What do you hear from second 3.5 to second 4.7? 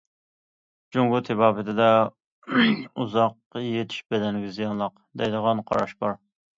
يېتىش بەدەنگە